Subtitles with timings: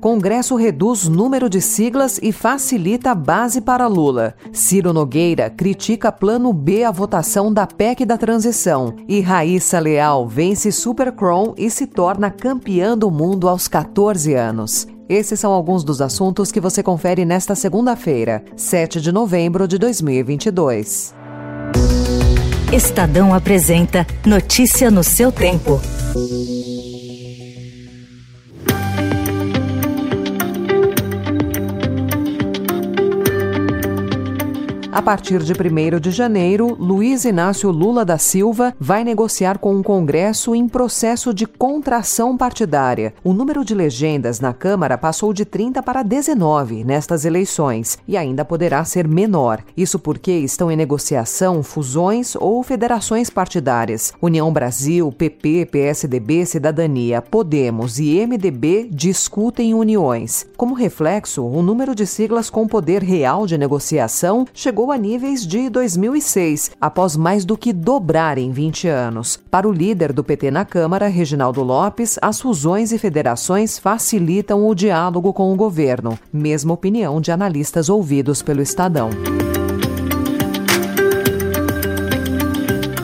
[0.00, 4.34] Congresso reduz número de siglas e facilita a base para Lula.
[4.52, 8.94] Ciro Nogueira critica plano B a votação da PEC da transição.
[9.08, 14.86] E Raíssa Leal vence Super Crown e se torna campeã do mundo aos 14 anos.
[15.08, 21.14] Esses são alguns dos assuntos que você confere nesta segunda-feira, 7 de novembro de 2022.
[22.72, 25.80] Estadão apresenta Notícia no seu tempo.
[34.96, 39.82] A partir de 1 de janeiro, Luiz Inácio Lula da Silva vai negociar com o
[39.82, 43.12] Congresso em processo de contração partidária.
[43.22, 48.42] O número de legendas na Câmara passou de 30 para 19 nestas eleições e ainda
[48.42, 49.62] poderá ser menor.
[49.76, 54.14] Isso porque estão em negociação fusões ou federações partidárias.
[54.22, 60.46] União Brasil, PP, PSDB, Cidadania, Podemos e MDB discutem uniões.
[60.56, 65.44] Como reflexo, o número de siglas com poder real de negociação chegou chegou a níveis
[65.44, 69.36] de 2006, após mais do que dobrar em 20 anos.
[69.50, 74.74] Para o líder do PT na Câmara, Reginaldo Lopes, as fusões e federações facilitam o
[74.74, 79.10] diálogo com o governo, mesma opinião de analistas ouvidos pelo Estadão.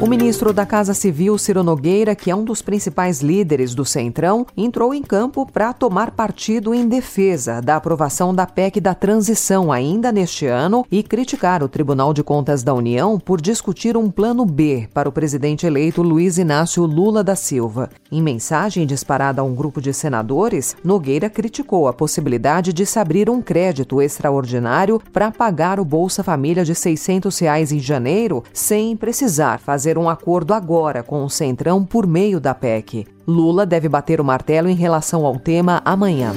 [0.00, 4.46] O ministro da Casa Civil, Ciro Nogueira, que é um dos principais líderes do Centrão,
[4.56, 10.10] entrou em campo para tomar partido em defesa da aprovação da PEC da transição ainda
[10.10, 14.88] neste ano e criticar o Tribunal de Contas da União por discutir um plano B
[14.94, 17.90] para o presidente eleito Luiz Inácio Lula da Silva.
[18.10, 23.28] Em mensagem disparada a um grupo de senadores, Nogueira criticou a possibilidade de se abrir
[23.28, 29.60] um crédito extraordinário para pagar o Bolsa Família de 600 reais em janeiro sem precisar
[29.60, 33.06] fazer fazer um acordo agora com o Centrão por meio da PEC.
[33.26, 36.32] Lula deve bater o martelo em relação ao tema amanhã.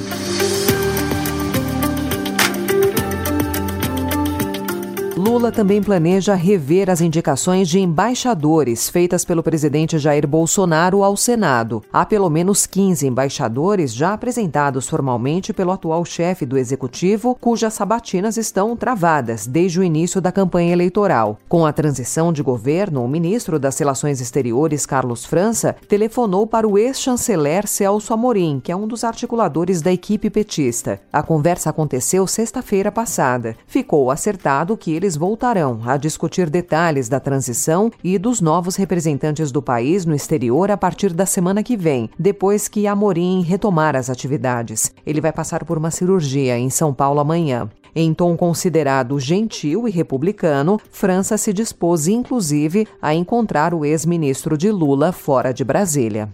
[5.16, 11.84] Lula também planeja rever as indicações de embaixadores feitas pelo presidente Jair Bolsonaro ao Senado.
[11.94, 18.38] Há pelo menos 15 embaixadores já apresentados formalmente pelo atual chefe do executivo, cujas sabatinas
[18.38, 21.38] estão travadas desde o início da campanha eleitoral.
[21.47, 26.75] Com a transição de governo, o ministro das Relações Exteriores, Carlos França, telefonou para o
[26.75, 31.00] ex-chanceler Celso Amorim, que é um dos articuladores da equipe petista.
[31.13, 33.56] A conversa aconteceu sexta-feira passada.
[33.68, 39.62] Ficou acertado que eles voltarão a discutir detalhes da transição e dos novos representantes do
[39.62, 44.94] país no exterior a partir da semana que vem, depois que Amorim retomar as atividades.
[45.06, 47.69] Ele vai passar por uma cirurgia em São Paulo amanhã.
[47.94, 54.72] Em tom considerado gentil e republicano, França se dispôs, inclusive, a encontrar o ex-ministro de
[54.72, 56.34] Lula fora de Brasília.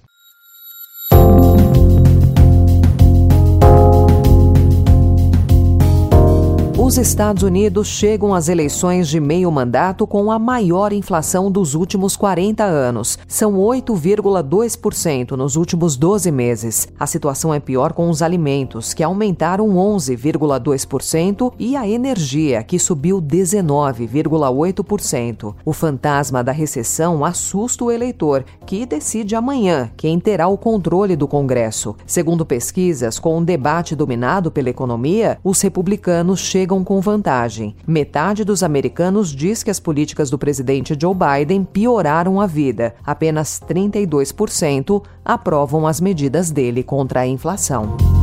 [6.90, 12.18] Os Estados Unidos chegam às eleições de meio mandato com a maior inflação dos últimos
[12.18, 13.20] 40 anos.
[13.28, 16.88] São 8,2% nos últimos 12 meses.
[17.00, 23.22] A situação é pior com os alimentos, que aumentaram 11,2%, e a energia, que subiu
[23.22, 25.54] 19,8%.
[25.64, 31.28] O fantasma da recessão assusta o eleitor, que decide amanhã quem terá o controle do
[31.28, 31.96] Congresso.
[32.08, 37.76] Segundo pesquisas, com um debate dominado pela economia, os republicanos chegam com vantagem.
[37.88, 42.96] Metade dos americanos diz que as políticas do presidente Joe Biden pioraram a vida.
[43.06, 48.19] Apenas 32% aprovam as medidas dele contra a inflação.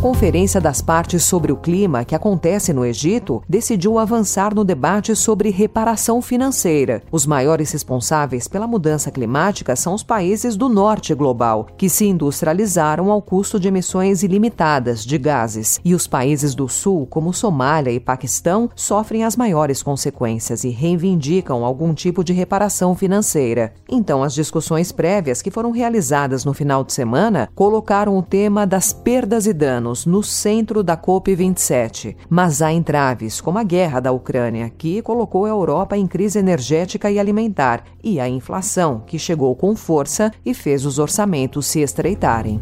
[0.00, 5.50] Conferência das Partes sobre o Clima, que acontece no Egito, decidiu avançar no debate sobre
[5.50, 7.02] reparação financeira.
[7.10, 13.10] Os maiores responsáveis pela mudança climática são os países do norte global, que se industrializaram
[13.10, 15.80] ao custo de emissões ilimitadas de gases.
[15.84, 21.64] E os países do sul, como Somália e Paquistão, sofrem as maiores consequências e reivindicam
[21.64, 23.72] algum tipo de reparação financeira.
[23.88, 28.92] Então, as discussões prévias que foram realizadas no final de semana colocaram o tema das
[28.92, 32.16] perdas e danos no centro da COP27.
[32.28, 37.10] Mas há entraves, como a guerra da Ucrânia, que colocou a Europa em crise energética
[37.10, 42.60] e alimentar, e a inflação, que chegou com força e fez os orçamentos se estreitarem.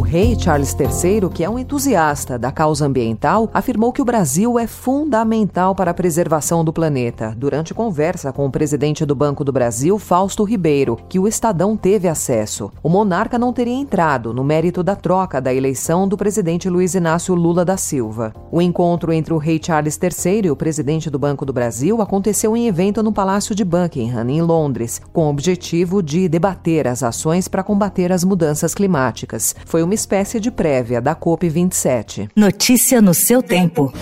[0.00, 4.66] Rei Charles III, que é um entusiasta da causa ambiental, afirmou que o Brasil é
[4.66, 9.98] fundamental para a preservação do planeta, durante conversa com o presidente do Banco do Brasil,
[9.98, 12.70] Fausto Ribeiro, que o Estadão teve acesso.
[12.82, 17.34] O monarca não teria entrado no mérito da troca da eleição do presidente Luiz Inácio
[17.34, 18.32] Lula da Silva.
[18.50, 22.56] O encontro entre o rei Charles III e o presidente do Banco do Brasil aconteceu
[22.56, 27.48] em evento no Palácio de Buckingham, em Londres, com o objetivo de debater as ações
[27.48, 29.54] para combater as mudanças climáticas.
[29.66, 32.30] Foi uma espécie de prévia da COP27.
[32.34, 33.92] Notícia no seu tempo.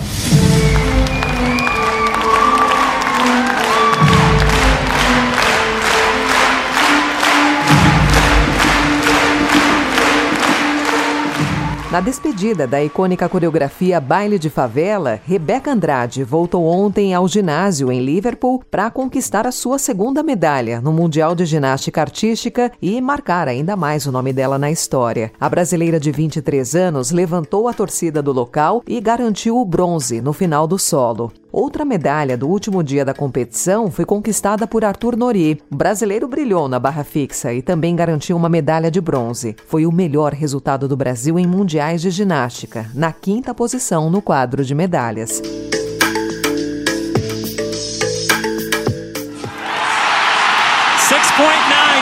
[11.91, 17.99] Na despedida da icônica coreografia Baile de Favela, Rebeca Andrade voltou ontem ao ginásio em
[17.99, 23.75] Liverpool para conquistar a sua segunda medalha no Mundial de Ginástica Artística e marcar ainda
[23.75, 25.33] mais o nome dela na história.
[25.37, 30.31] A brasileira de 23 anos levantou a torcida do local e garantiu o bronze no
[30.31, 31.29] final do solo.
[31.51, 35.61] Outra medalha do último dia da competição foi conquistada por Arthur Nori.
[35.69, 39.57] O brasileiro brilhou na barra fixa e também garantiu uma medalha de bronze.
[39.67, 44.63] Foi o melhor resultado do Brasil em mundiais de ginástica, na quinta posição no quadro
[44.63, 45.41] de medalhas.
[45.41, 45.41] 6.9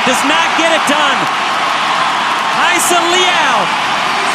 [0.05, 1.25] does not get it done.
[2.69, 3.65] Aisa Liao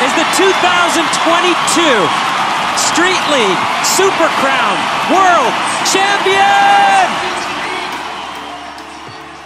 [0.05, 2.34] is the 2022
[2.77, 4.77] Street League Super Crown
[5.11, 5.55] World
[5.87, 7.35] Champion!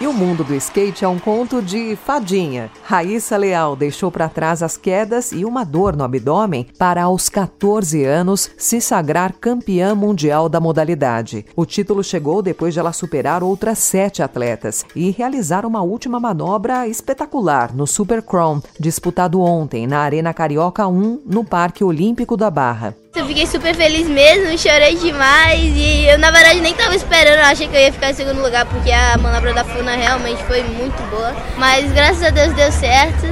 [0.01, 2.71] E o mundo do skate é um conto de fadinha.
[2.85, 8.05] Raíssa Leal deixou para trás as quedas e uma dor no abdômen para, aos 14
[8.05, 11.45] anos, se sagrar campeã mundial da modalidade.
[11.57, 16.87] O título chegou depois de ela superar outras sete atletas e realizar uma última manobra
[16.87, 22.95] espetacular no Super Crown, disputado ontem na Arena Carioca 1, no Parque Olímpico da Barra.
[23.17, 27.67] Eu fiquei super feliz mesmo, chorei demais e eu na verdade nem tava esperando, achei
[27.67, 31.01] que eu ia ficar em segundo lugar porque a manobra da Funa realmente foi muito
[31.11, 31.35] boa.
[31.57, 33.27] Mas graças a Deus deu certo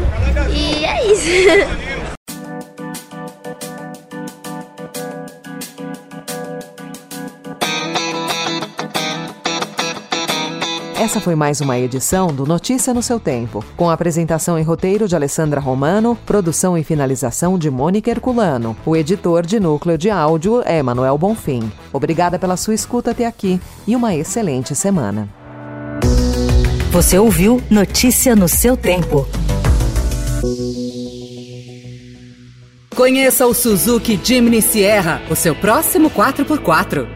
[0.51, 1.87] e é isso.
[11.07, 15.15] Essa foi mais uma edição do Notícia no seu tempo, com apresentação e roteiro de
[15.15, 18.77] Alessandra Romano, produção e finalização de Mônica Herculano.
[18.85, 21.71] O editor de núcleo de áudio é Manuel Bonfim.
[21.93, 25.29] Obrigada pela sua escuta até aqui e uma excelente semana.
[26.91, 29.29] Você ouviu Notícia no seu tempo.
[32.97, 37.16] Conheça o Suzuki Jimny Sierra, o seu próximo 4x4.